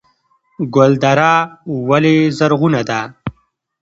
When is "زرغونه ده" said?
2.37-2.99